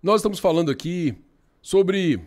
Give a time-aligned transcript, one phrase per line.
[0.00, 1.12] Nós estamos falando aqui
[1.60, 2.20] sobre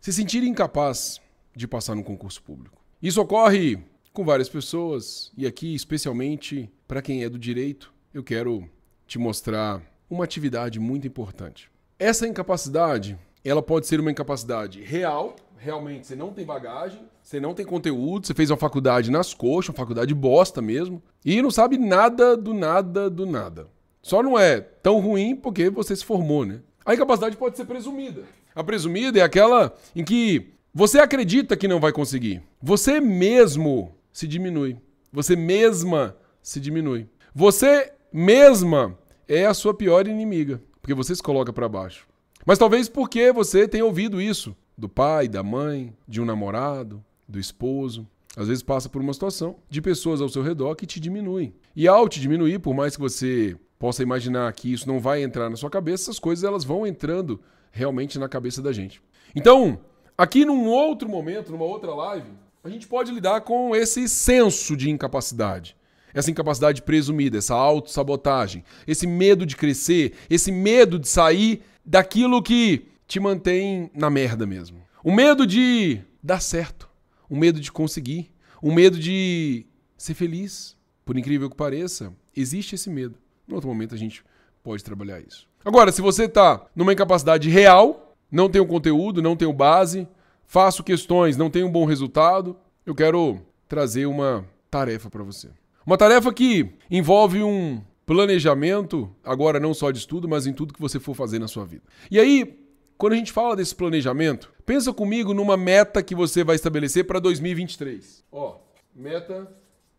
[0.00, 1.20] se sentir incapaz
[1.54, 2.82] de passar no concurso público.
[3.00, 3.78] Isso ocorre
[4.12, 8.68] com várias pessoas e aqui, especialmente para quem é do direito, eu quero
[9.06, 11.70] te mostrar uma atividade muito importante.
[12.00, 17.54] Essa incapacidade, ela pode ser uma incapacidade real, realmente você não tem bagagem, você não
[17.54, 21.78] tem conteúdo, você fez uma faculdade nas coxas, uma faculdade bosta mesmo, e não sabe
[21.78, 23.68] nada do nada do nada.
[24.02, 26.60] Só não é tão ruim porque você se formou, né?
[26.84, 28.22] A incapacidade pode ser presumida.
[28.54, 32.42] A presumida é aquela em que você acredita que não vai conseguir.
[32.60, 34.76] Você mesmo se diminui.
[35.12, 37.06] Você mesma se diminui.
[37.34, 42.06] Você mesma é a sua pior inimiga, porque você se coloca para baixo.
[42.44, 47.38] Mas talvez porque você tenha ouvido isso do pai, da mãe, de um namorado, do
[47.38, 48.06] esposo.
[48.36, 51.54] Às vezes passa por uma situação de pessoas ao seu redor que te diminuem.
[51.76, 55.50] E ao te diminuir, por mais que você possa imaginar que isso não vai entrar
[55.50, 57.40] na sua cabeça, essas coisas elas vão entrando
[57.70, 59.02] realmente na cabeça da gente.
[59.34, 59.80] Então,
[60.16, 62.30] aqui num outro momento, numa outra live,
[62.64, 65.76] a gente pode lidar com esse senso de incapacidade.
[66.14, 72.86] Essa incapacidade presumida, essa autossabotagem, esse medo de crescer, esse medo de sair daquilo que
[73.06, 74.80] te mantém na merda mesmo.
[75.02, 76.88] O medo de dar certo,
[77.28, 78.31] o medo de conseguir,
[78.62, 79.66] o medo de
[79.98, 80.80] ser feliz.
[81.04, 83.18] Por incrível que pareça, existe esse medo.
[83.46, 84.24] No outro momento a gente
[84.62, 85.48] pode trabalhar isso.
[85.64, 90.06] Agora, se você está numa incapacidade real, não tem o conteúdo, não tem base,
[90.46, 95.48] faço questões, não tenho um bom resultado, eu quero trazer uma tarefa para você.
[95.84, 100.80] Uma tarefa que envolve um planejamento, agora não só de estudo, mas em tudo que
[100.80, 101.82] você for fazer na sua vida.
[102.10, 102.58] E aí,
[102.96, 107.18] quando a gente fala desse planejamento, pensa comigo numa meta que você vai estabelecer para
[107.18, 108.24] 2023.
[108.30, 108.58] Ó,
[108.94, 109.50] meta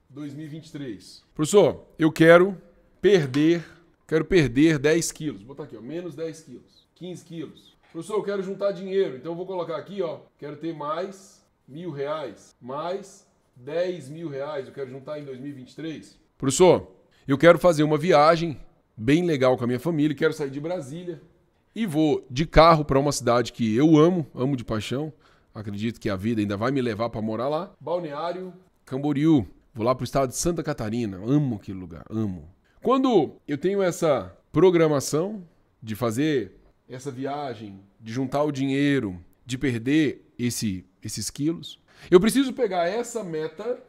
[0.10, 1.24] 2023.
[1.34, 2.58] Professor, eu quero
[3.02, 3.66] perder,
[4.08, 5.42] quero perder 10 quilos.
[5.42, 7.74] Vou botar aqui, ó, menos 10 quilos, 15 quilos.
[7.92, 11.92] Professor, eu quero juntar dinheiro, então eu vou colocar aqui, ó, quero ter mais mil
[11.92, 16.18] reais, mais 10 mil reais, eu quero juntar em 2023.
[16.38, 16.92] Professor,
[17.28, 18.60] eu quero fazer uma viagem
[18.98, 21.22] bem legal com a minha família, quero sair de Brasília
[21.76, 25.12] e vou de carro para uma cidade que eu amo, amo de paixão.
[25.54, 27.72] Acredito que a vida ainda vai me levar para morar lá.
[27.80, 28.54] Balneário
[28.86, 29.48] Camboriú.
[29.74, 31.18] Vou lá para o estado de Santa Catarina.
[31.18, 32.50] Amo aquele lugar, amo.
[32.82, 35.44] Quando eu tenho essa programação
[35.82, 41.80] de fazer essa viagem, de juntar o dinheiro, de perder esse, esses quilos,
[42.12, 43.80] eu preciso pegar essa meta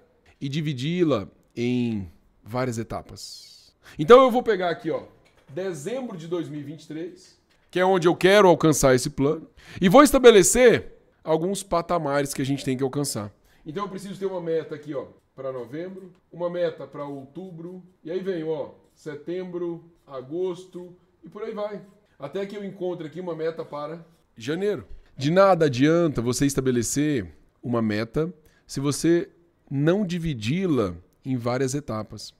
[0.40, 2.10] e dividi-la em
[2.42, 3.74] várias etapas.
[3.98, 5.04] Então eu vou pegar aqui, ó,
[5.48, 7.33] dezembro de 2023,
[7.74, 9.48] que é onde eu quero alcançar esse plano,
[9.80, 10.92] e vou estabelecer
[11.24, 13.34] alguns patamares que a gente tem que alcançar.
[13.66, 18.12] Então eu preciso ter uma meta aqui, ó, para novembro, uma meta para outubro, e
[18.12, 21.84] aí vem, ó, setembro, agosto e por aí vai.
[22.16, 24.86] Até que eu encontre aqui uma meta para janeiro.
[25.16, 27.26] De nada adianta você estabelecer
[27.60, 28.32] uma meta
[28.68, 29.28] se você
[29.68, 32.32] não dividi-la em várias etapas.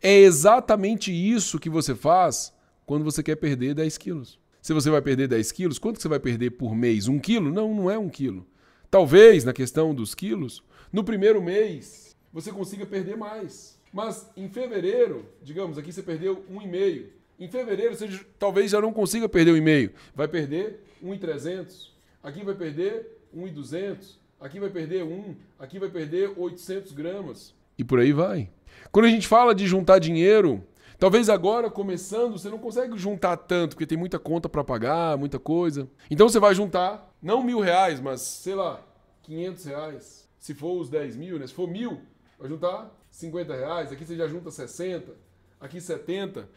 [0.00, 2.50] É exatamente isso que você faz
[2.86, 4.42] quando você quer perder 10 quilos.
[4.64, 7.06] Se você vai perder 10 quilos, quanto você vai perder por mês?
[7.06, 7.52] Um quilo?
[7.52, 8.46] Não, não é um quilo.
[8.90, 13.78] Talvez, na questão dos quilos, no primeiro mês você consiga perder mais.
[13.92, 17.04] Mas em fevereiro, digamos, aqui você perdeu 1,5.
[17.38, 18.08] Em fevereiro você
[18.38, 19.90] talvez já não consiga perder 1,5.
[20.14, 21.92] Vai perder 1,300.
[22.22, 24.18] Aqui vai perder 1,200.
[24.40, 25.36] Aqui vai perder 1.
[25.58, 27.54] Aqui vai perder 800 gramas.
[27.76, 28.48] E por aí vai.
[28.90, 30.64] Quando a gente fala de juntar dinheiro,
[30.98, 35.38] talvez agora começando você não consegue juntar tanto, porque tem muita conta para pagar, muita
[35.38, 35.88] coisa.
[36.10, 38.80] Então você vai juntar, não mil reais, mas sei lá,
[39.22, 40.28] 500 reais.
[40.38, 41.46] Se for os 10 mil, né?
[41.46, 42.00] Se for mil,
[42.38, 45.12] vai juntar 50 reais, aqui você já junta 60,
[45.60, 46.48] aqui 70,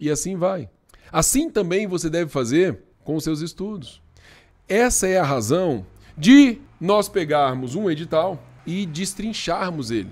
[0.00, 0.68] e assim vai.
[1.12, 4.00] Assim também você deve fazer com os seus estudos.
[4.68, 5.84] Essa é a razão
[6.16, 10.10] de nós pegarmos um edital e destrincharmos ele,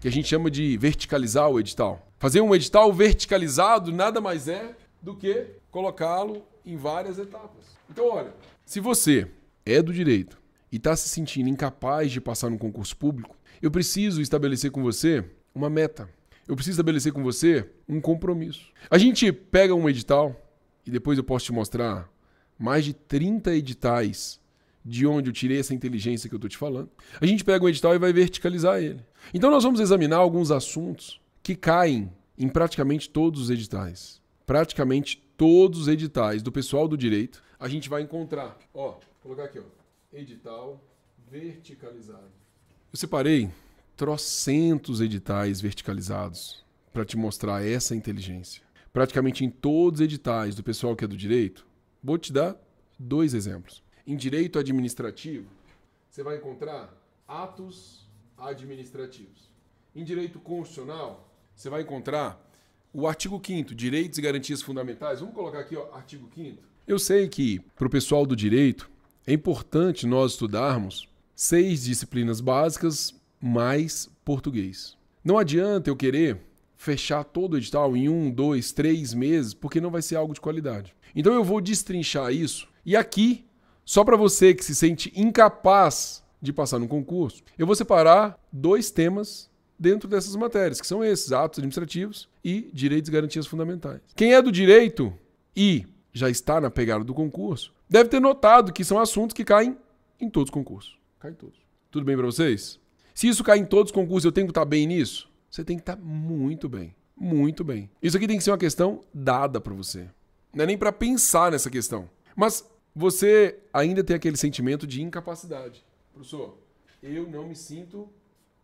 [0.00, 2.03] que a gente chama de verticalizar o edital.
[2.18, 7.76] Fazer um edital verticalizado nada mais é do que colocá-lo em várias etapas.
[7.90, 8.32] Então, olha,
[8.64, 9.28] se você
[9.66, 10.38] é do direito
[10.72, 15.24] e está se sentindo incapaz de passar no concurso público, eu preciso estabelecer com você
[15.54, 16.08] uma meta.
[16.46, 18.66] Eu preciso estabelecer com você um compromisso.
[18.90, 20.34] A gente pega um edital
[20.86, 22.10] e depois eu posso te mostrar
[22.58, 24.40] mais de 30 editais
[24.84, 26.90] de onde eu tirei essa inteligência que eu estou te falando.
[27.20, 29.00] A gente pega um edital e vai verticalizar ele.
[29.32, 34.20] Então nós vamos examinar alguns assuntos que caem em praticamente todos os editais.
[34.44, 38.58] Praticamente todos os editais do pessoal do direito, a gente vai encontrar.
[38.74, 39.62] Ó, vou colocar aqui, ó.
[40.12, 40.82] Edital
[41.30, 42.32] verticalizado.
[42.92, 43.48] Eu separei
[43.96, 48.62] trocentos editais verticalizados para te mostrar essa inteligência.
[48.92, 51.64] Praticamente em todos os editais do pessoal que é do direito,
[52.06, 52.54] Vou te dar
[52.98, 53.82] dois exemplos.
[54.06, 55.48] Em direito administrativo,
[56.10, 56.92] você vai encontrar
[57.26, 58.06] atos
[58.36, 59.50] administrativos.
[59.96, 62.40] Em direito constitucional, você vai encontrar
[62.92, 65.20] o artigo 5 Direitos e Garantias Fundamentais.
[65.20, 68.90] Vamos colocar aqui, ó, artigo 5 Eu sei que para o pessoal do direito
[69.26, 74.96] é importante nós estudarmos seis disciplinas básicas mais português.
[75.24, 76.40] Não adianta eu querer
[76.76, 80.40] fechar todo o edital em um, dois, três meses, porque não vai ser algo de
[80.40, 80.94] qualidade.
[81.16, 82.68] Então eu vou destrinchar isso.
[82.84, 83.44] E aqui,
[83.84, 88.90] só para você que se sente incapaz de passar no concurso, eu vou separar dois
[88.90, 94.00] temas dentro dessas matérias, que são esses: atos administrativos e direitos e garantias fundamentais.
[94.14, 95.12] Quem é do direito
[95.56, 99.76] e já está na pegada do concurso, deve ter notado que são assuntos que caem
[100.20, 100.98] em todos os concursos.
[101.18, 101.58] Caem todos.
[101.90, 102.78] Tudo bem para vocês?
[103.14, 105.30] Se isso cai em todos os concursos, eu tenho que estar bem nisso?
[105.50, 106.94] Você tem que estar muito bem.
[107.16, 107.88] Muito bem.
[108.02, 110.08] Isso aqui tem que ser uma questão dada para você.
[110.52, 112.10] Não é nem para pensar nessa questão.
[112.34, 115.84] Mas você ainda tem aquele sentimento de incapacidade.
[116.12, 116.58] Professor,
[117.02, 118.08] eu não me sinto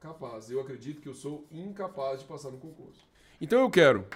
[0.01, 0.51] capaz.
[0.51, 3.07] Eu acredito que eu sou incapaz de passar no concurso.
[3.41, 4.07] Então eu quero,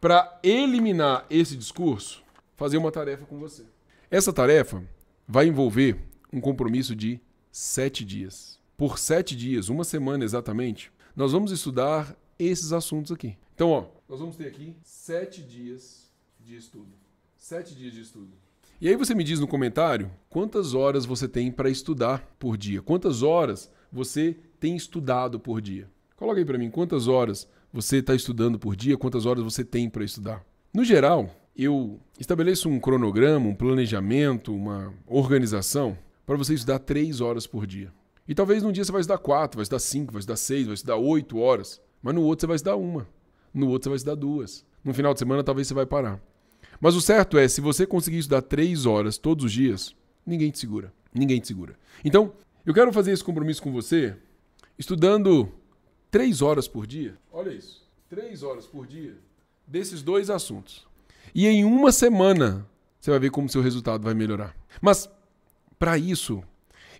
[0.00, 2.22] para eliminar esse discurso,
[2.56, 3.64] fazer uma tarefa com você.
[4.10, 4.84] Essa tarefa
[5.26, 5.96] vai envolver
[6.32, 7.20] um compromisso de
[7.52, 8.58] sete dias.
[8.76, 13.36] Por sete dias, uma semana exatamente, nós vamos estudar esses assuntos aqui.
[13.54, 16.92] Então, ó, nós vamos ter aqui sete dias de estudo.
[17.36, 18.32] Sete dias de estudo.
[18.80, 22.80] E aí você me diz no comentário quantas horas você tem para estudar por dia.
[22.80, 25.90] Quantas horas você tem estudado por dia?
[26.14, 29.90] Coloca aí para mim quantas horas você está estudando por dia, quantas horas você tem
[29.90, 30.44] para estudar.
[30.72, 37.48] No geral, eu estabeleço um cronograma, um planejamento, uma organização para você estudar três horas
[37.48, 37.92] por dia.
[38.28, 40.74] E talvez num dia você vai estudar quatro, vai estudar cinco, vai estudar seis, vai
[40.74, 41.80] estudar oito horas.
[42.00, 43.08] Mas no outro você vai estudar uma.
[43.52, 44.64] No outro você vai estudar duas.
[44.84, 46.22] No final de semana talvez você vai parar.
[46.80, 49.94] Mas o certo é, se você conseguir estudar três horas todos os dias,
[50.24, 50.92] ninguém te segura.
[51.12, 51.76] Ninguém te segura.
[52.04, 52.32] Então,
[52.64, 54.16] eu quero fazer esse compromisso com você
[54.78, 55.50] estudando
[56.10, 57.16] três horas por dia.
[57.32, 57.86] Olha isso.
[58.08, 59.16] Três horas por dia
[59.66, 60.86] desses dois assuntos.
[61.34, 62.66] E em uma semana
[62.98, 64.56] você vai ver como seu resultado vai melhorar.
[64.80, 65.08] Mas
[65.78, 66.42] para isso,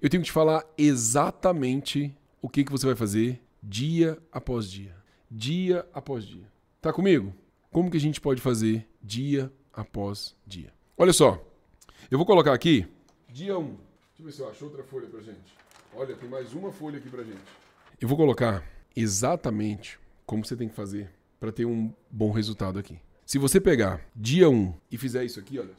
[0.01, 4.95] eu tenho que te falar exatamente o que, que você vai fazer dia após dia.
[5.31, 6.47] Dia após dia.
[6.81, 7.35] Tá comigo?
[7.71, 10.73] Como que a gente pode fazer dia após dia?
[10.97, 11.41] Olha só.
[12.11, 12.87] Eu vou colocar aqui
[13.29, 13.65] dia 1.
[13.65, 13.79] Deixa
[14.19, 15.57] eu ver se eu acho outra folha pra gente.
[15.95, 17.41] Olha, tem mais uma folha aqui pra gente.
[18.01, 18.65] Eu vou colocar
[18.97, 22.99] exatamente como você tem que fazer para ter um bom resultado aqui.
[23.25, 25.75] Se você pegar dia 1 e fizer isso aqui, olha,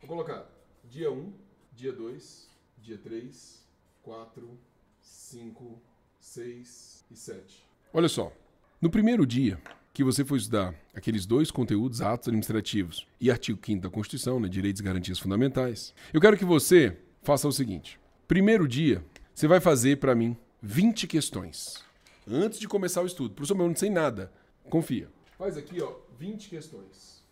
[0.00, 0.46] vou colocar
[0.84, 1.32] dia 1,
[1.74, 3.66] dia 2, dia 3,
[4.02, 4.58] 4,
[5.02, 5.82] 5,
[6.18, 7.68] 6 e 7.
[7.92, 8.32] Olha só,
[8.80, 9.60] no primeiro dia
[9.92, 14.48] que você for estudar aqueles dois conteúdos, atos administrativos e artigo 5 da Constituição, né,
[14.48, 18.00] direitos e garantias fundamentais, eu quero que você faça o seguinte.
[18.26, 19.04] Primeiro dia,
[19.34, 21.84] você vai fazer para mim 20 questões.
[22.26, 23.34] Antes de começar o estudo.
[23.34, 24.32] Professor, eu não sei nada.
[24.70, 25.08] Confia.
[25.36, 27.22] Faz aqui, ó, 20 questões.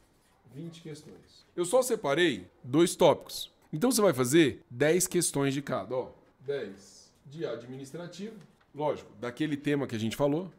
[0.55, 1.47] 20 questões.
[1.57, 3.51] Eu só separei dois tópicos.
[3.73, 6.11] Então você vai fazer 10 questões de cada, ó.
[6.41, 8.35] 10 de administrativo,
[8.75, 10.51] lógico, daquele tema que a gente falou,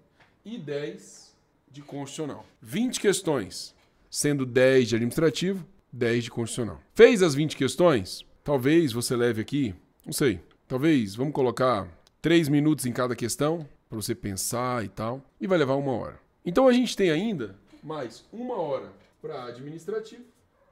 [0.45, 1.31] e 10
[1.72, 2.46] de constitucional.
[2.62, 3.74] 20 questões,
[4.10, 6.82] sendo 10 de administrativo, 10 de constitucional.
[6.94, 8.26] Fez as 20 questões?
[8.44, 9.74] Talvez você leve aqui,
[10.06, 11.88] não sei, talvez, vamos colocar
[12.22, 16.20] 3 minutos em cada questão, para você pensar e tal, e vai levar uma hora.
[16.46, 20.24] Então a gente tem ainda mais uma hora para administrativo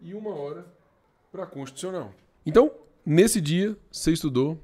[0.01, 0.65] e uma hora
[1.32, 2.13] para constitucional.
[2.46, 2.72] Então,
[3.06, 4.58] nesse dia, você estudou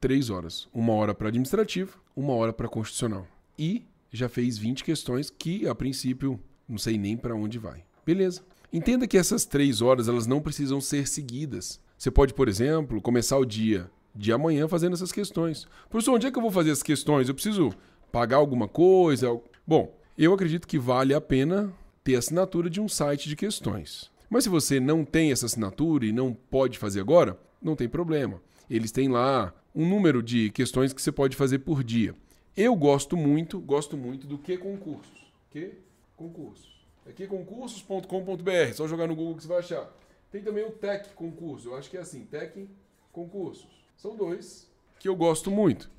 [0.00, 0.68] três horas.
[0.74, 3.26] Uma hora para administrativo, uma hora para constitucional.
[3.58, 6.38] E já fez 20 questões que, a princípio,
[6.68, 7.82] não sei nem para onde vai.
[8.04, 8.42] Beleza.
[8.72, 11.80] Entenda que essas três horas elas não precisam ser seguidas.
[11.96, 15.66] Você pode, por exemplo, começar o dia de amanhã fazendo essas questões.
[15.88, 17.28] Professor, onde é que eu vou fazer as questões?
[17.28, 17.70] Eu preciso
[18.10, 19.28] pagar alguma coisa?
[19.66, 21.72] Bom, eu acredito que vale a pena
[22.04, 24.10] ter assinatura de um site de questões.
[24.28, 28.40] Mas se você não tem essa assinatura e não pode fazer agora, não tem problema.
[28.68, 32.14] Eles têm lá um número de questões que você pode fazer por dia.
[32.56, 35.32] Eu gosto muito, gosto muito do que concursos.
[35.50, 35.72] Que
[36.16, 36.70] concursos.
[37.06, 39.90] É queconcursos.com.br, só jogar no Google que você vai achar.
[40.30, 42.68] Tem também o Tech Concurso, eu acho que é assim, Tech
[43.10, 43.66] Concursos.
[43.96, 45.90] São dois que eu gosto muito.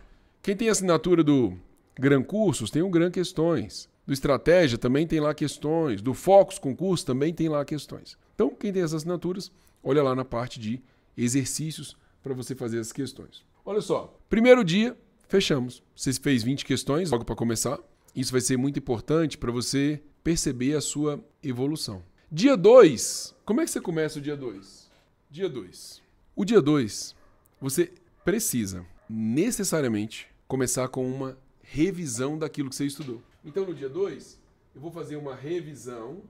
[0.41, 1.57] Quem tem assinatura do
[1.95, 3.89] Gran Cursos tem o Gran Questões.
[4.05, 6.01] Do Estratégia também tem lá questões.
[6.01, 8.17] Do Focus Concurso também tem lá questões.
[8.33, 9.51] Então, quem tem essas assinaturas,
[9.83, 10.81] olha lá na parte de
[11.17, 13.45] exercícios para você fazer as questões.
[13.65, 15.83] Olha só, primeiro dia, fechamos.
[15.95, 17.79] Você fez 20 questões logo para começar.
[18.15, 22.03] Isso vai ser muito importante para você perceber a sua evolução.
[22.31, 24.91] Dia 2, como é que você começa o dia 2?
[25.29, 26.01] Dia 2.
[26.35, 27.15] O dia 2,
[27.59, 27.91] você
[28.23, 33.21] precisa necessariamente começar com uma revisão daquilo que você estudou.
[33.43, 34.39] Então, no dia 2,
[34.75, 36.21] eu vou fazer uma revisão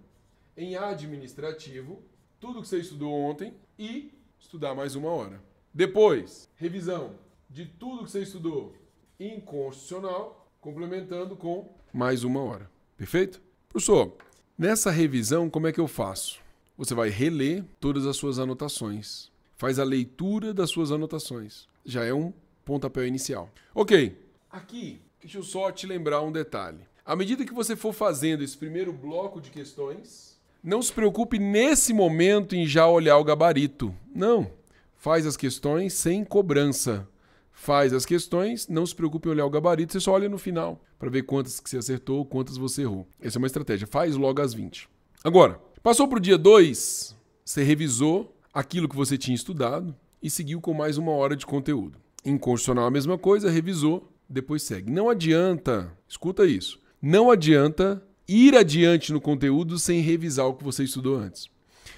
[0.57, 2.01] em administrativo,
[2.39, 5.41] tudo que você estudou ontem e estudar mais uma hora.
[5.73, 7.15] Depois, revisão
[7.49, 8.75] de tudo que você estudou
[9.19, 12.69] em constitucional, complementando com mais uma hora.
[12.97, 13.41] Perfeito?
[13.69, 14.15] Professor,
[14.57, 16.39] nessa revisão, como é que eu faço?
[16.77, 19.31] Você vai reler todas as suas anotações.
[19.55, 21.67] Faz a leitura das suas anotações.
[21.85, 22.33] Já é um
[22.65, 23.49] pontapé inicial.
[23.73, 24.17] Ok.
[24.49, 26.79] Aqui, deixa eu só te lembrar um detalhe.
[27.05, 31.93] À medida que você for fazendo esse primeiro bloco de questões, não se preocupe nesse
[31.93, 33.93] momento em já olhar o gabarito.
[34.15, 34.49] Não.
[34.97, 37.07] Faz as questões sem cobrança.
[37.53, 40.83] Faz as questões, não se preocupe em olhar o gabarito, você só olha no final
[40.99, 43.07] para ver quantas que você acertou, quantas você errou.
[43.21, 43.87] Essa é uma estratégia.
[43.87, 44.89] Faz logo as 20.
[45.23, 50.59] Agora, passou para o dia 2, você revisou aquilo que você tinha estudado e seguiu
[50.59, 51.97] com mais uma hora de conteúdo.
[52.25, 54.91] Em constitucional a mesma coisa, revisou, depois segue.
[54.91, 60.83] Não adianta, escuta isso, não adianta ir adiante no conteúdo sem revisar o que você
[60.83, 61.49] estudou antes.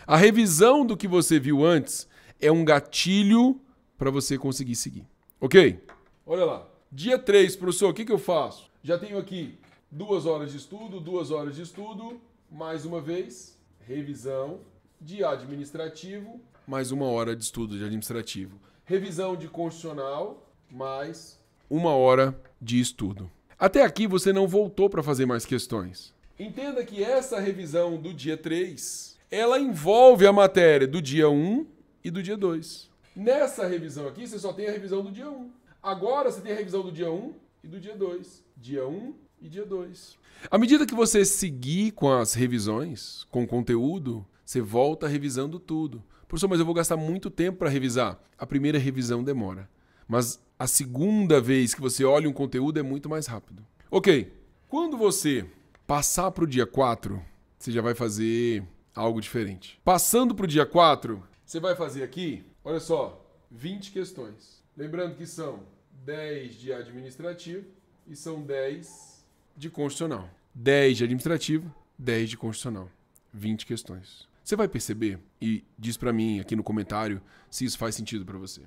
[0.07, 2.07] A revisão do que você viu antes
[2.39, 3.59] é um gatilho
[3.97, 5.05] para você conseguir seguir.
[5.45, 5.79] Ok?
[6.25, 6.67] Olha lá.
[6.91, 8.67] Dia 3, professor, o que, que eu faço?
[8.81, 9.59] Já tenho aqui
[9.91, 12.19] duas horas de estudo, duas horas de estudo,
[12.51, 14.61] mais uma vez, revisão
[14.99, 18.59] de administrativo, mais uma hora de estudo de administrativo.
[18.85, 23.29] Revisão de constitucional, mais uma hora de estudo.
[23.59, 26.11] Até aqui você não voltou para fazer mais questões.
[26.39, 31.67] Entenda que essa revisão do dia 3, ela envolve a matéria do dia 1
[32.03, 32.94] e do dia 2.
[33.15, 35.49] Nessa revisão aqui, você só tem a revisão do dia 1.
[35.81, 38.43] Agora você tem a revisão do dia 1 e do dia 2.
[38.57, 40.17] Dia 1 e dia 2.
[40.51, 46.03] À medida que você seguir com as revisões, com o conteúdo, você volta revisando tudo.
[46.27, 48.19] Professor, mas eu vou gastar muito tempo para revisar.
[48.37, 49.69] A primeira revisão demora.
[50.07, 53.65] Mas a segunda vez que você olha um conteúdo é muito mais rápido.
[53.89, 54.33] Ok.
[54.67, 55.45] Quando você
[55.87, 57.21] passar para o dia 4,
[57.57, 58.61] você já vai fazer
[58.93, 59.79] algo diferente.
[59.85, 64.63] Passando para o dia 4, você vai fazer aqui, olha só, 20 questões.
[64.75, 65.63] Lembrando que são
[66.03, 67.65] 10 de administrativo
[68.07, 69.23] e são 10
[69.55, 70.29] de constitucional.
[70.53, 72.89] 10 de administrativo, 10 de constitucional.
[73.31, 74.27] 20 questões.
[74.43, 78.37] Você vai perceber, e diz para mim aqui no comentário se isso faz sentido para
[78.37, 78.61] você.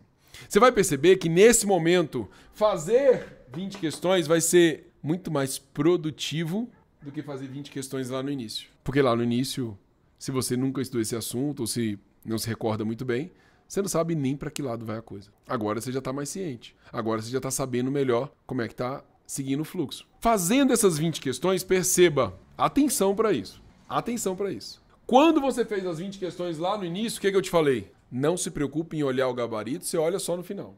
[0.49, 6.71] Você vai perceber que nesse momento, fazer 20 questões vai ser muito mais produtivo
[7.03, 8.69] do que fazer 20 questões lá no início.
[8.85, 9.79] Porque lá no início,
[10.19, 13.31] se você nunca estudou esse assunto ou se não se recorda muito bem,
[13.69, 15.31] você não sabe nem para que lado vai a coisa.
[15.47, 16.75] Agora você já está mais ciente.
[16.91, 20.07] Agora você já está sabendo melhor como é que está seguindo o fluxo.
[20.21, 23.63] Fazendo essas 20 questões, perceba, atenção para isso.
[23.87, 24.83] Atenção para isso.
[25.07, 27.93] Quando você fez as 20 questões lá no início, o que, que eu te falei?
[28.11, 30.75] Não se preocupe em olhar o gabarito, você olha só no final.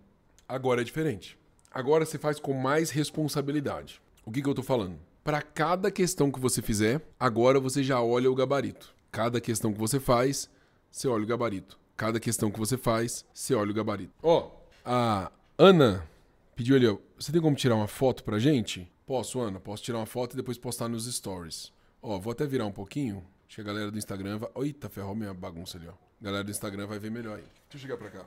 [0.49, 1.39] Agora é diferente.
[1.71, 4.03] Agora você faz com mais responsabilidade.
[4.25, 4.99] O que, que eu estou falando?
[5.23, 8.93] Para cada questão que você fizer, agora você já olha o gabarito.
[9.13, 10.51] Cada questão que você faz,
[10.91, 11.79] você olha o gabarito.
[12.01, 14.15] Cada questão que você faz, você olha o gabarito.
[14.23, 14.51] Ó, oh,
[14.87, 16.09] a Ana
[16.57, 16.87] pediu ali,
[17.19, 18.91] você tem como tirar uma foto pra gente?
[19.07, 21.71] Posso, Ana, posso tirar uma foto e depois postar nos stories.
[22.01, 23.23] Ó, vou até virar um pouquinho.
[23.47, 24.49] Acho que a galera do Instagram vai.
[24.63, 25.91] Eita, ferrou minha bagunça ali, ó.
[25.91, 27.45] A galera do Instagram vai ver melhor aí.
[27.69, 28.25] Deixa eu chegar pra cá.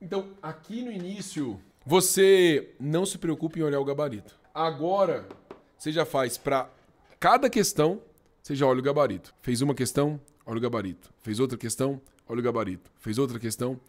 [0.00, 4.38] Então, aqui no início, você não se preocupe em olhar o gabarito.
[4.54, 5.26] Agora,
[5.76, 6.70] você já faz para
[7.18, 8.00] cada questão,
[8.40, 9.34] você já olha o gabarito.
[9.42, 11.12] Fez uma questão, olha o gabarito.
[11.22, 12.90] Fez outra questão, olha o gabarito.
[12.98, 13.80] Fez outra questão,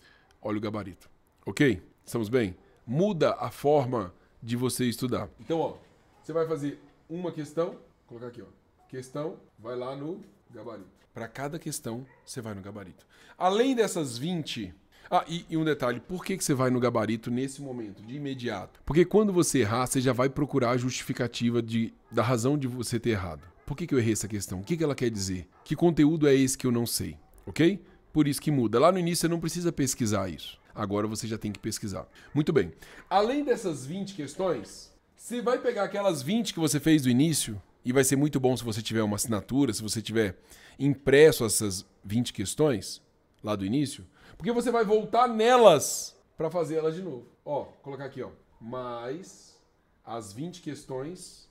[0.42, 1.10] olha o gabarito.
[1.46, 1.82] Ok?
[2.06, 2.56] Estamos bem?
[2.86, 5.30] Muda a forma de você estudar.
[5.40, 5.78] Então, ó,
[6.22, 6.80] você vai fazer
[7.10, 8.46] uma questão, vou colocar aqui, ó.
[8.88, 10.90] Questão, vai lá no gabarito.
[11.14, 13.06] Para cada questão, você vai no gabarito.
[13.38, 14.74] Além dessas 20
[15.10, 18.16] ah, e, e, um detalhe, por que, que você vai no gabarito nesse momento, de
[18.16, 18.82] imediato?
[18.86, 23.00] Porque quando você errar, você já vai procurar a justificativa de, da razão de você
[23.00, 23.42] ter errado.
[23.66, 24.60] Por que, que eu errei essa questão?
[24.60, 25.48] O que, que ela quer dizer?
[25.64, 27.18] Que conteúdo é esse que eu não sei?
[27.46, 27.82] Ok?
[28.18, 28.80] Por isso que muda.
[28.80, 30.60] Lá no início você não precisa pesquisar isso.
[30.74, 32.08] Agora você já tem que pesquisar.
[32.34, 32.74] Muito bem.
[33.08, 37.94] Além dessas 20 questões, você vai pegar aquelas 20 que você fez do início, e
[37.94, 40.36] vai ser muito bom se você tiver uma assinatura, se você tiver
[40.80, 43.04] impresso essas 20 questões
[43.44, 44.04] lá do início
[44.36, 47.28] porque você vai voltar nelas para fazer elas de novo.
[47.44, 48.30] Ó, colocar aqui, ó.
[48.60, 49.56] Mais
[50.04, 51.48] as 20 questões,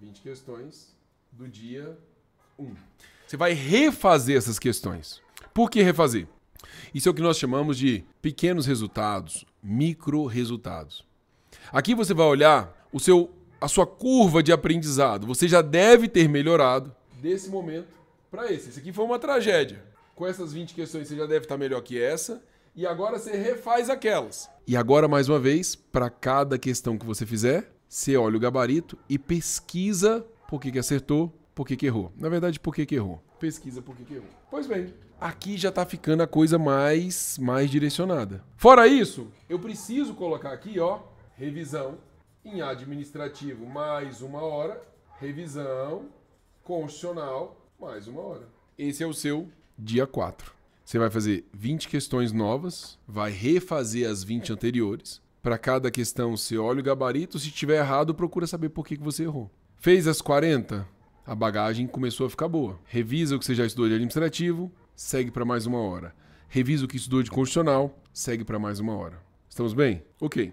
[0.00, 0.94] 20 questões
[1.30, 1.96] do dia
[2.58, 2.74] 1.
[3.26, 5.22] Você vai refazer essas questões.
[5.52, 6.26] Por que refazer?
[6.94, 11.04] Isso é o que nós chamamos de pequenos resultados, micro resultados.
[11.72, 13.30] Aqui você vai olhar o seu
[13.60, 15.26] a sua curva de aprendizado.
[15.26, 17.88] Você já deve ter melhorado desse momento
[18.30, 18.70] para esse.
[18.70, 22.00] Esse aqui foi uma tragédia com essas 20 questões você já deve estar melhor que
[22.00, 22.42] essa.
[22.74, 24.48] E agora você refaz aquelas.
[24.66, 28.96] E agora, mais uma vez, para cada questão que você fizer, você olha o gabarito
[29.08, 32.10] e pesquisa por que, que acertou, por que, que errou.
[32.16, 33.22] Na verdade, por que, que errou.
[33.38, 34.30] Pesquisa por que, que errou.
[34.50, 38.42] Pois bem, aqui já está ficando a coisa mais, mais direcionada.
[38.56, 41.00] Fora isso, eu preciso colocar aqui, ó,
[41.36, 41.98] revisão
[42.42, 44.82] em administrativo mais uma hora,
[45.20, 46.06] revisão
[46.64, 48.48] constitucional mais uma hora.
[48.78, 49.46] Esse é o seu
[49.78, 50.54] dia 4.
[50.82, 55.20] Você vai fazer 20 questões novas, vai refazer as 20 anteriores.
[55.42, 57.38] Para cada questão, você olha o gabarito.
[57.38, 59.50] Se tiver errado, procura saber por que você errou.
[59.76, 60.88] Fez as 40?
[61.30, 62.76] A bagagem começou a ficar boa.
[62.86, 66.12] Revisa o que você já estudou de administrativo, segue para mais uma hora.
[66.48, 69.22] Revisa o que estudou de constitucional, segue para mais uma hora.
[69.48, 70.02] Estamos bem?
[70.20, 70.52] Ok.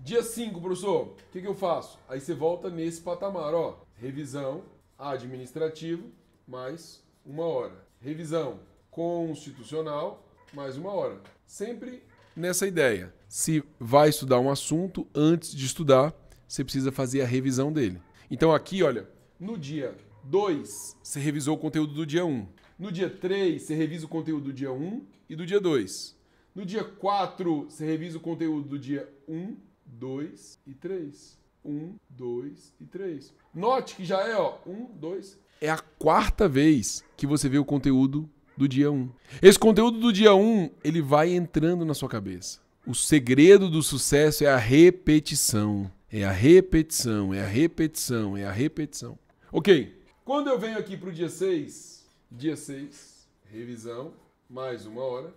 [0.00, 1.98] Dia 5, professor, o que, que eu faço?
[2.08, 3.84] Aí você volta nesse patamar, ó.
[3.94, 4.62] Revisão
[4.98, 6.10] administrativo,
[6.48, 7.86] mais uma hora.
[8.00, 11.20] Revisão constitucional, mais uma hora.
[11.44, 12.02] Sempre
[12.34, 13.12] nessa ideia.
[13.28, 16.14] Se vai estudar um assunto, antes de estudar,
[16.48, 18.00] você precisa fazer a revisão dele.
[18.30, 19.06] Então aqui, olha,
[19.38, 19.94] no dia
[20.28, 22.28] 2, você revisou o conteúdo do dia 1.
[22.28, 22.46] Um.
[22.78, 26.16] No dia 3, você revisa o conteúdo do dia 1 um e do dia 2.
[26.54, 29.56] No dia 4, você revisa o conteúdo do dia 1, um,
[29.86, 31.38] 2 e 3.
[31.64, 33.34] 1, 2 e 3.
[33.54, 35.38] Note que já é, ó, 1, 2.
[35.60, 39.08] É a quarta vez que você vê o conteúdo do dia 1.
[39.42, 42.60] Esse conteúdo do dia 1, ele vai entrando na sua cabeça.
[42.86, 45.90] O segredo do sucesso é a repetição.
[46.10, 49.18] É a repetição, é a repetição, é a repetição.
[49.52, 49.96] Ok.
[50.26, 54.12] Quando eu venho aqui para o dia 6, dia 6, revisão,
[54.50, 55.32] mais uma hora,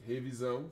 [0.00, 0.70] revisão,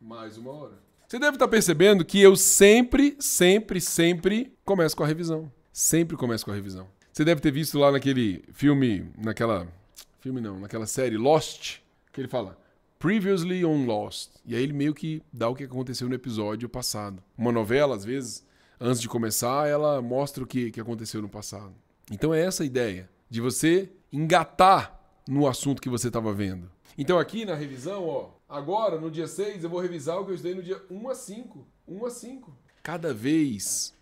[0.00, 0.74] mais uma hora.
[1.08, 5.50] Você deve estar percebendo que eu sempre, sempre, sempre começo com a revisão.
[5.72, 6.86] Sempre começo com a revisão.
[7.12, 9.66] Você deve ter visto lá naquele filme, naquela.
[10.20, 11.78] Filme não, naquela série Lost,
[12.12, 12.56] que ele fala
[12.96, 14.36] Previously on Lost.
[14.46, 17.20] E aí ele meio que dá o que aconteceu no episódio passado.
[17.36, 18.46] Uma novela, às vezes,
[18.78, 21.74] antes de começar, ela mostra o que, que aconteceu no passado.
[22.10, 26.68] Então é essa a ideia, de você engatar no assunto que você estava vendo.
[26.98, 30.34] Então aqui na revisão, ó, agora no dia 6 eu vou revisar o que eu
[30.34, 31.66] estudei no dia 1 a 5.
[31.86, 32.58] 1 a 5.
[32.82, 33.94] Cada vez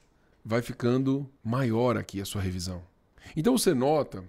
[0.42, 2.83] vai ficando maior aqui a sua revisão.
[3.37, 4.25] Então você nota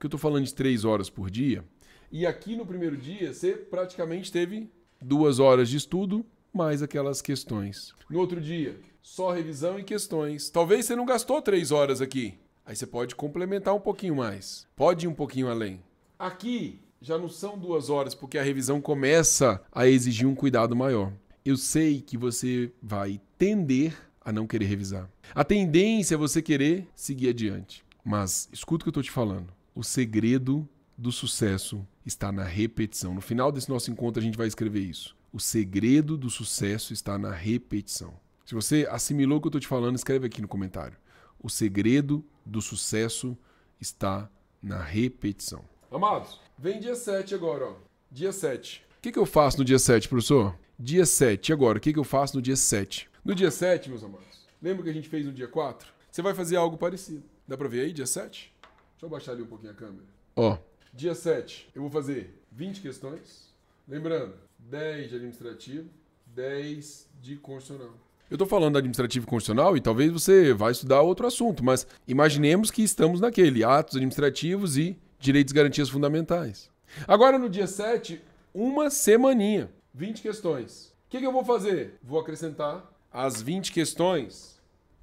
[0.00, 1.64] que eu estou falando de 3 horas por dia,
[2.10, 4.68] e aqui no primeiro dia você praticamente teve
[5.00, 7.94] duas horas de estudo mais aquelas questões.
[8.10, 10.50] No outro dia, só revisão e questões.
[10.50, 12.38] Talvez você não gastou três horas aqui.
[12.72, 14.66] Aí você pode complementar um pouquinho mais.
[14.74, 15.82] Pode ir um pouquinho além.
[16.18, 21.12] Aqui já não são duas horas, porque a revisão começa a exigir um cuidado maior.
[21.44, 25.06] Eu sei que você vai tender a não querer revisar.
[25.34, 27.84] A tendência é você querer seguir adiante.
[28.02, 29.52] Mas escuta o que eu estou te falando.
[29.74, 33.12] O segredo do sucesso está na repetição.
[33.12, 35.14] No final desse nosso encontro, a gente vai escrever isso.
[35.30, 38.14] O segredo do sucesso está na repetição.
[38.46, 40.96] Se você assimilou o que eu estou te falando, escreve aqui no comentário.
[41.42, 43.36] O segredo do sucesso
[43.80, 44.30] está
[44.62, 45.64] na repetição.
[45.90, 47.74] Amados, vem dia 7 agora, ó.
[48.10, 48.84] Dia 7.
[48.98, 50.56] O que, que eu faço no dia 7, professor?
[50.78, 51.52] Dia 7.
[51.52, 53.10] Agora, o que, que eu faço no dia 7?
[53.24, 55.92] No dia 7, meus amados, lembra que a gente fez no dia 4?
[56.10, 57.24] Você vai fazer algo parecido.
[57.48, 58.52] Dá pra ver aí, dia 7?
[58.92, 60.06] Deixa eu baixar ali um pouquinho a câmera.
[60.36, 60.58] Ó,
[60.94, 63.52] dia 7, eu vou fazer 20 questões.
[63.88, 65.88] Lembrando, 10 de administrativo,
[66.26, 67.94] 10 de constitucional.
[68.32, 72.70] Eu estou falando administrativo e constitucional e talvez você vá estudar outro assunto, mas imaginemos
[72.70, 76.70] que estamos naquele, atos administrativos e direitos e garantias fundamentais.
[77.06, 78.22] Agora, no dia 7,
[78.54, 80.94] uma semaninha, 20 questões.
[81.06, 81.98] O que, que eu vou fazer?
[82.02, 84.58] Vou acrescentar as 20 questões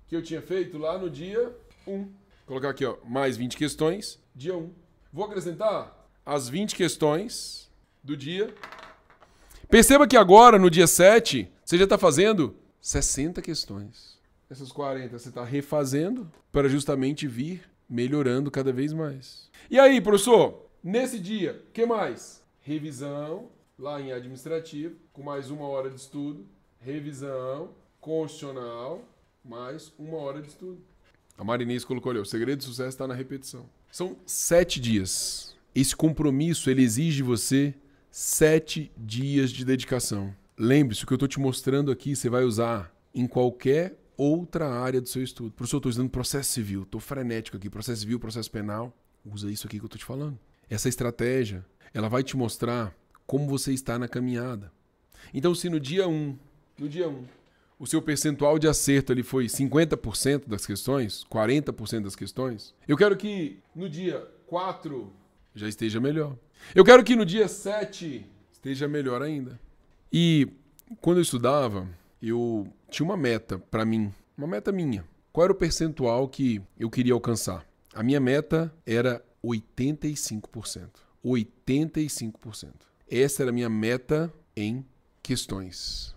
[0.07, 1.97] que eu tinha feito lá no dia 1.
[1.97, 2.09] Vou
[2.47, 4.71] colocar aqui, ó, mais 20 questões, dia 1.
[5.13, 7.69] Vou acrescentar as 20 questões
[8.03, 8.51] do dia.
[9.69, 14.17] Perceba que agora, no dia 7, você já está fazendo 60 questões.
[14.49, 19.49] Essas 40 você está refazendo para justamente vir melhorando cada vez mais.
[19.69, 22.43] E aí, professor, nesse dia, que mais?
[22.61, 26.45] Revisão, lá em administrativo, com mais uma hora de estudo.
[26.79, 29.03] Revisão constitucional,
[29.43, 30.79] mais uma hora de estudo.
[31.37, 33.65] A Marinês colocou ali, o segredo do sucesso está na repetição.
[33.91, 35.55] São sete dias.
[35.73, 37.73] Esse compromisso, ele exige de você
[38.11, 40.33] sete dias de dedicação.
[40.61, 44.99] Lembre-se, o que eu estou te mostrando aqui, você vai usar em qualquer outra área
[44.99, 45.53] do seu estudo.
[45.53, 48.93] Professor, eu estou estudando processo civil, estou frenético aqui, processo civil, processo penal.
[49.25, 50.37] Usa isso aqui que eu estou te falando.
[50.69, 52.93] Essa estratégia, ela vai te mostrar
[53.25, 54.69] como você está na caminhada.
[55.33, 56.37] Então, se no dia 1, um,
[56.77, 57.23] no dia 1, um,
[57.79, 63.15] o seu percentual de acerto ali foi 50% das questões, 40% das questões, eu quero
[63.15, 65.09] que no dia 4
[65.55, 66.35] já esteja melhor.
[66.75, 69.57] Eu quero que no dia 7 esteja melhor ainda.
[70.11, 70.47] E
[71.01, 71.87] quando eu estudava,
[72.21, 75.05] eu tinha uma meta para mim, uma meta minha.
[75.31, 77.65] Qual era o percentual que eu queria alcançar?
[77.93, 80.89] A minha meta era 85%.
[81.23, 82.73] 85%.
[83.09, 84.85] Essa era a minha meta em
[85.21, 86.15] questões.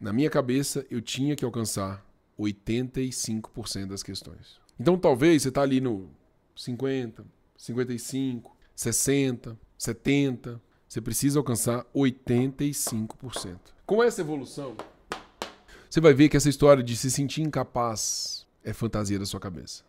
[0.00, 2.04] Na minha cabeça, eu tinha que alcançar
[2.38, 4.60] 85% das questões.
[4.78, 6.08] Então, talvez você está ali no
[6.56, 7.24] 50,
[7.56, 10.60] 55, 60, 70.
[10.90, 13.58] Você precisa alcançar 85%.
[13.86, 14.76] Com essa evolução,
[15.88, 19.84] você vai ver que essa história de se sentir incapaz é fantasia da sua cabeça.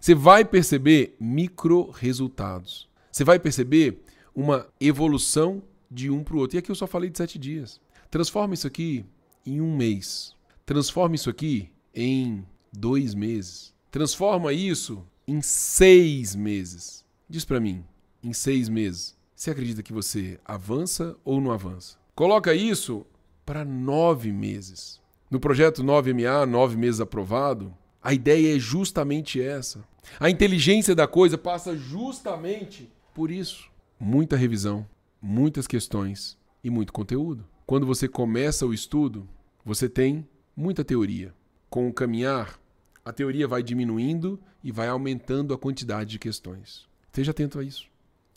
[0.00, 2.88] Você vai perceber micro resultados.
[3.12, 4.02] Você vai perceber
[4.34, 6.56] uma evolução de um para o outro.
[6.56, 7.78] E aqui eu só falei de sete dias.
[8.10, 9.04] Transforma isso aqui
[9.44, 10.34] em um mês.
[10.64, 13.74] Transforma isso aqui em dois meses.
[13.90, 17.04] Transforma isso em seis meses.
[17.28, 17.84] Diz para mim,
[18.22, 21.96] em seis meses, você acredita que você avança ou não avança?
[22.12, 23.06] Coloca isso
[23.46, 25.00] para nove meses.
[25.30, 27.72] No projeto 9MA, nove meses aprovado,
[28.02, 29.84] a ideia é justamente essa.
[30.18, 33.70] A inteligência da coisa passa justamente por isso.
[34.00, 34.84] Muita revisão,
[35.22, 37.46] muitas questões e muito conteúdo.
[37.64, 39.28] Quando você começa o estudo,
[39.64, 41.32] você tem muita teoria.
[41.70, 42.58] Com o caminhar,
[43.04, 46.88] a teoria vai diminuindo e vai aumentando a quantidade de questões.
[47.06, 47.88] Esteja atento a isso.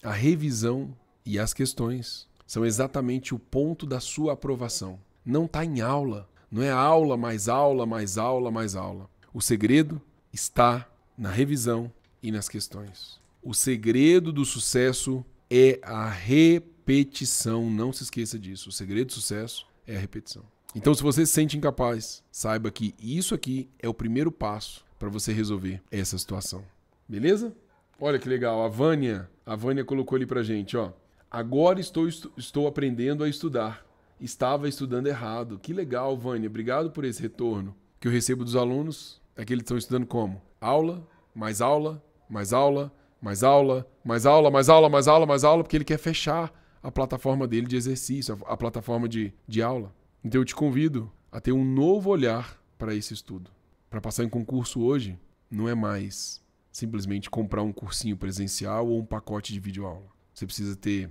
[0.04, 5.00] A revisão e as questões são exatamente o ponto da sua aprovação.
[5.24, 6.28] Não está em aula.
[6.50, 9.08] Não é aula mais aula mais aula mais aula.
[9.32, 10.02] O segredo
[10.34, 13.20] está na revisão e nas questões.
[13.44, 17.70] O segredo do sucesso é a repetição.
[17.70, 18.70] Não se esqueça disso.
[18.70, 20.44] O segredo do sucesso é a repetição.
[20.74, 25.10] Então, se você se sente incapaz, saiba que isso aqui é o primeiro passo para
[25.10, 26.64] você resolver essa situação.
[27.08, 27.54] Beleza?
[28.00, 28.64] Olha que legal.
[28.64, 30.94] A Vânia, a Vânia colocou ali pra gente, ó.
[31.30, 33.86] Agora estou, estou aprendendo a estudar.
[34.18, 35.60] Estava estudando errado.
[35.60, 36.48] Que legal, Vânia.
[36.48, 39.22] Obrigado por esse retorno que eu recebo dos alunos.
[39.36, 40.42] É que eles estão estudando como?
[40.62, 45.64] Aula, mais aula, mais aula, mais aula, mais aula, mais aula, mais aula, mais aula,
[45.64, 46.50] porque ele quer fechar
[46.82, 49.94] a plataforma dele de exercício, a plataforma de, de aula.
[50.24, 53.52] Então eu te convido a ter um novo olhar para esse estudo.
[53.90, 59.06] Para passar em concurso hoje, não é mais simplesmente comprar um cursinho presencial ou um
[59.06, 60.08] pacote de videoaula.
[60.34, 61.10] Você precisa ter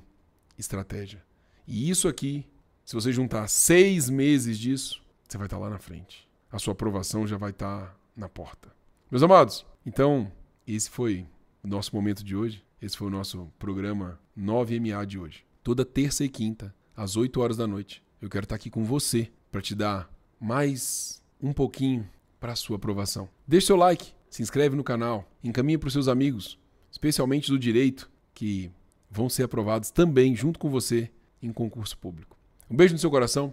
[0.58, 1.22] estratégia.
[1.66, 2.46] E isso aqui,
[2.84, 6.28] se você juntar seis meses disso, você vai estar lá na frente.
[6.50, 8.72] A sua aprovação já vai estar na porta.
[9.10, 10.30] Meus amados, então,
[10.66, 11.26] esse foi
[11.62, 12.64] o nosso momento de hoje.
[12.80, 15.44] Esse foi o nosso programa 9MA de hoje.
[15.62, 19.30] Toda terça e quinta, às 8 horas da noite, eu quero estar aqui com você
[19.52, 23.28] para te dar mais um pouquinho para a sua aprovação.
[23.46, 26.58] Deixe seu like, se inscreve no canal, encaminhe para os seus amigos,
[26.90, 28.70] especialmente do direito, que
[29.10, 31.10] vão ser aprovados também junto com você
[31.42, 32.38] em concurso público.
[32.70, 33.52] Um beijo no seu coração,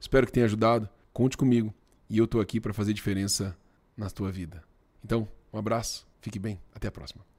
[0.00, 0.88] espero que tenha ajudado.
[1.12, 1.74] Conte comigo
[2.08, 3.56] e eu estou aqui para fazer diferença
[3.96, 4.62] na tua vida.
[5.04, 7.31] Então, um abraço, fique bem, até a próxima.